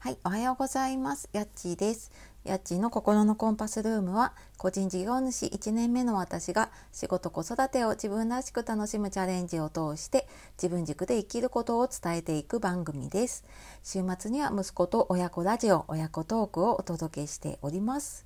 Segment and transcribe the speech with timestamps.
[0.00, 1.28] はい、おはようございます。
[1.32, 2.12] やっちーです。
[2.44, 13.44] やっちーの心のコンパスルームは、個人事業主1年目の私が仕事子育てを自分らしく楽しむチャレンジを通して自分軸で生きることを伝えていく番組です。
[13.82, 18.24] 週末には息子と親子ラジオ、親子トークをお届けしております。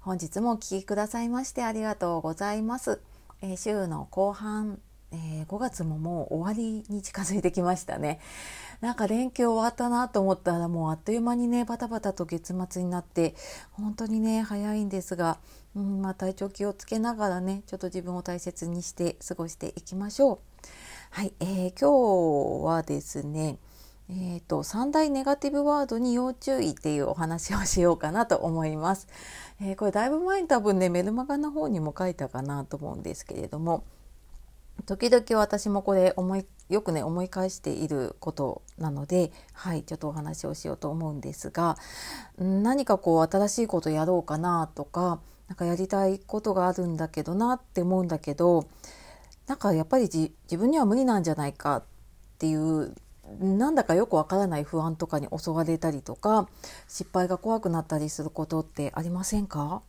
[0.00, 3.00] 本日もお聴きくださいましてありがとうございます。
[3.40, 4.80] えー、週の後半
[5.14, 8.20] えー、5月ももう終わりに近づいてきましたね
[8.80, 13.34] なんか連休終わったなと思ったらもうあっという間にねバタバタと月末になって
[13.72, 15.38] 本当にね早いんですが、
[15.76, 20.38] うんまあ、体調気をつけながらねちょっと自分を大切にして過ごしていきましょう。
[21.10, 23.58] はい、えー、今日はですね
[24.10, 29.08] えーと、三大ネガティブワードに要注意っていうお話をしようかなと思います。
[29.62, 33.84] えー、これだいぶ前に多分ねメルマガの方にも書いたかなと思うんですけれども
[34.86, 41.78] 時々私もこれ思いよくね思い返していることなのではいちょっとお話をしようと思うんですが
[42.38, 48.66] 何かこう新しいことやろうかなとか何かやりたいことがあるんだけどなって思うんだけど
[49.46, 51.82] なんかやっぱり自分には無理なんじゃないかっ
[52.38, 52.94] ていう
[53.40, 56.48] なんだかよくわからない不安とかに襲われたりとか
[56.88, 59.82] 失敗が怖くなったりすることってありませんか？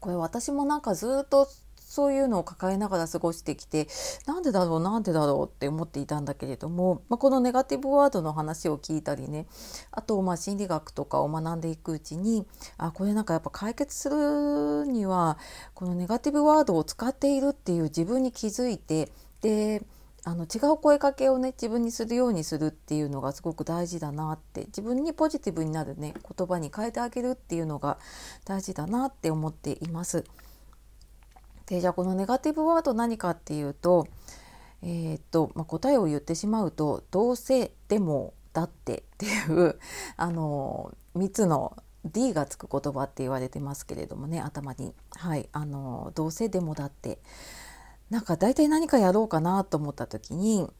[0.00, 1.48] これ私もなんかずっと
[1.94, 3.86] そういうのを抱えながら過ごしてきて
[4.26, 9.46] なんでだろうなんでだろうって思っていたんだけれども、まあ、このネガティブワードの話を聞いたりね
[9.92, 12.46] あとまあ心理学とかを学んでいくうちに
[12.78, 15.38] あこれなんかやっぱ解決するには
[15.74, 19.08] このネガティブワードを使っているっていう自分に気づいて
[19.40, 19.84] で
[20.24, 27.98] あの違う声かけをね自分にするようにするっていうのがすごく大事だなって自分にポジティブになるね言葉に変えてあげるっていうのが
[28.44, 30.24] 大事だなって思っています。
[31.66, 34.06] でじゃあこのネガティブワード何かっていうと,、
[34.82, 39.78] えー、っとまあ、答えを言ってしまうと「どうせでもだって」っていう
[40.16, 44.94] あの3つの D がつく言葉って言われてますけれどもね頭に。
[45.10, 47.18] はいあのどうせでもだって
[48.10, 50.70] なんか大体何かやろうかなと思った時に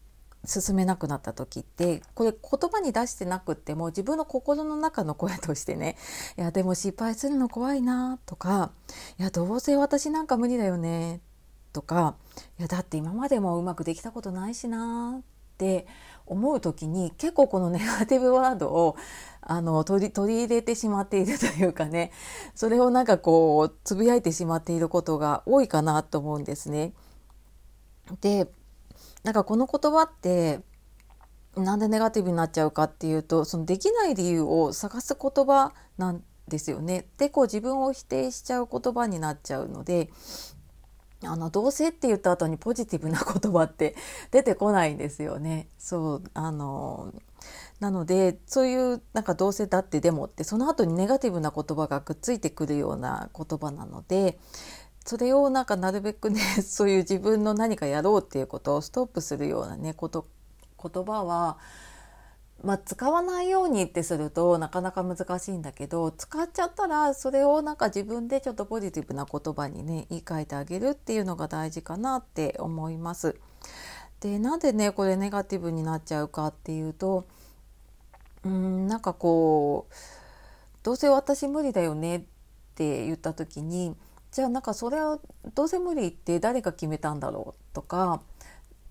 [0.46, 5.96] 進めなくなった時ってこれ言葉に出してなくっても自分の心の中の声としてね
[6.38, 8.72] 「いやでも失敗するの怖いな」とか
[9.18, 11.20] 「いやどうせ私なんか無理だよね」
[11.72, 12.16] とか
[12.58, 15.20] 「いやだって今までもうまくできたことないしな」
[15.54, 15.86] って
[16.26, 18.96] 思う時に結構このネガティブワードを
[19.40, 22.12] あの取り取り入れてしまっているというかね
[22.54, 26.92] それをなんかこうつぶやいてしまっていることが多いかなと思うんですね。
[28.20, 28.50] で
[29.24, 30.60] なんかこの言葉って
[31.56, 37.06] なんでネガティブになっちゃうかっていうとそのできない理由を探す言葉なんですよね。
[37.16, 40.10] でこう自分を否定しちゃう言葉になっちゃうので
[41.22, 43.96] あのどうせって言った後にポジティブな言葉って
[44.30, 45.68] 出てこないんですよね。
[45.78, 47.12] そうあの
[47.80, 54.38] なのでそういうなんかどうせだってでもってその後にネガティブな言葉がくっついてくるような言葉なので
[55.04, 60.26] それをなんかなるべくね そういう自分の何かやろうっていうことをストップするようなねこと
[60.82, 61.58] 言葉は、
[62.62, 73.36] まあ、使わないようにってするとなかなか難しいんだけど使っちゃったらそれをなんか自分でちょっとポジティブな言葉にね言い換えてあげるっていうのが大事かなって思います。
[74.20, 77.26] でなんでねこれネガティブになっちゃうかっていうと
[78.42, 79.94] うんなんかこう
[80.82, 82.20] どうせ私無理だよねっ
[82.74, 83.96] て言った時に
[84.34, 85.20] じゃあなんかそれを
[85.54, 88.20] どうせ無理って誰が決めたんだろうとか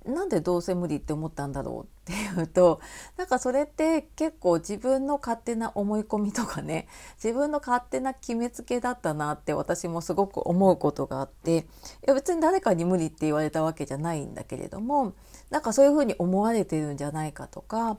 [0.06, 2.80] なんでどうせ無理って思ったんだろうっていうと
[3.18, 6.88] なんかそれって結構自分の勝手な思い込みとかね
[7.22, 11.64] 自分の勝手な決めつけだったなって私もすごく思うことがあってい
[12.08, 15.12] や別に誰かに無理って言われたわけじゃないんだけれども
[15.50, 17.98] なんかそういうふうに思われてるんじゃないかとか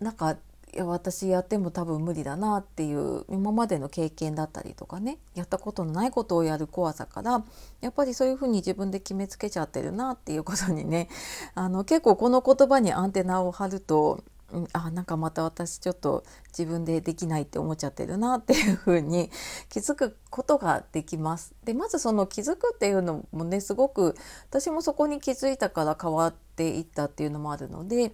[0.00, 0.36] なんか
[0.74, 7.44] いや私やっても多分無理だなっていう今までの経験だったりとかねやったことのないことをやる怖さから
[7.80, 11.08] やっぱりそういうふうに自分で決めつけちゃってるなっていうことにね
[11.54, 19.30] あの結構この言葉にアンテナを張るとん、あなんかまた私ちょっと自分でできないって思っちゃってるなっていうふうに
[19.68, 21.54] 気づくことができます。
[21.64, 24.16] でまずその気づくっていうのもねすごく
[24.50, 28.12] 私もそこに気づいたから変わっていったっていうのもあるので、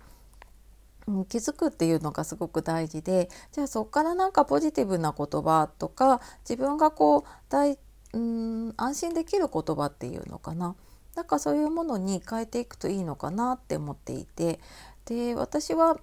[1.29, 7.79] 気づくっていうのがすごく大事でじゃあそこからなんかポジティブな言葉とか自分がこう大
[8.13, 10.75] うん安心できる言葉っていうのかな
[11.15, 14.61] なんかそういうものに変えていくといいのかなって思っていて
[15.05, 15.99] で私は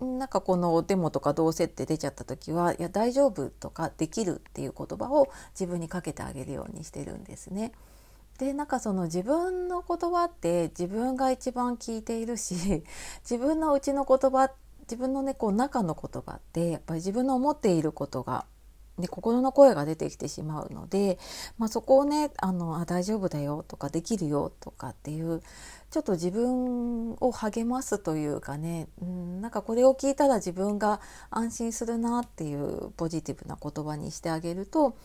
[0.00, 7.72] なんかこのデモとかどうせって出ちゃった時は「いや大丈夫」とか「できる」っていう言葉を自分にかけてあげるようにしてるんですね。
[8.40, 12.82] でなんかその自分の言葉って自分が一番聞いているし
[13.20, 14.50] 自分のうちの言葉
[14.80, 18.46] 自分のねこう中の言葉ってやっぱり自分の思っていることが
[18.98, 21.18] で心の声が出てきてしまうので、
[21.58, 25.42] まあ、そこをねあのあ大丈夫だよとかできるよとかっていう
[25.90, 31.00] ちょっと自分を励ますというかね、うん、なんかこれを聞いたら自分が
[31.30, 34.96] 安心するなっていうポジティブな言葉にしてあげると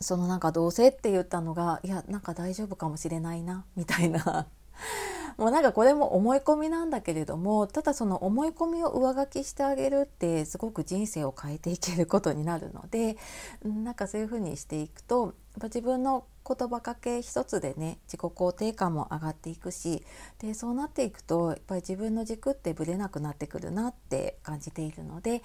[0.00, 4.46] そのなんかどうせって言ったのがいやなんか大丈夫かもしれないなみたいな。
[5.36, 13.16] もうなんかこれも思い込みなんだけれどもただその思い込みを上書きしてあげるってすごく人生を変えていけることになるので
[13.62, 20.02] なんかそういうふうにしていくと自分の言葉かけ一つでね自己肯定感も上がっていくし
[20.38, 25.42] でそうなっていくとやっぱり自分の軸ってぶれなくなってくるなって感じているので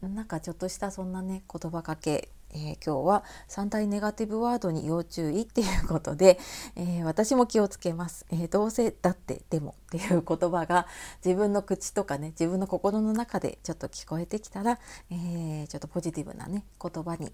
[0.00, 6.38] なんかちょっとしたそんなね言葉かけえー、今日は3大ネガティブワードに要注意っていうことで、
[6.74, 10.86] えー、私も気をつけます、えー、どうせだってでもっていう言葉が
[11.24, 14.78] 自分の口とかね自分の心の中でちょっと聞こえてきたら、
[15.10, 17.32] えちょっとポジティブなね言葉に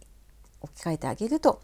[0.60, 1.60] 置き換えてあげると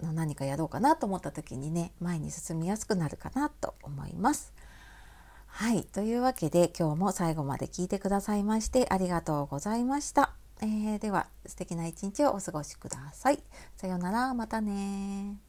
[0.00, 4.52] 何かやろうかなと思った時にね前に進みやすくなるかなと思います。
[5.46, 5.82] はい。
[5.82, 10.37] というわけで今日も最後まで聞いてくださいましてありがとうございました。
[10.60, 13.42] えー、では素敵な一日をお過ごしください。
[13.76, 15.47] さようなら、またね